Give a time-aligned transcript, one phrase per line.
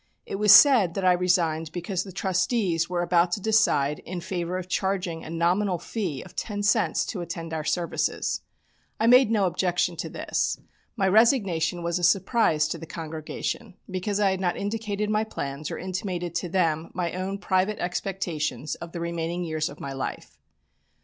[0.25, 4.57] It was said that I resigned because the trustees were about to decide in favour
[4.57, 8.41] of charging a nominal fee of ten cents to attend our services.
[8.99, 10.57] I made no objection to this.
[10.95, 15.69] My resignation was a surprise to the congregation because I had not indicated my plans
[15.69, 20.39] or intimated to them my own private expectations of the remaining years of my life.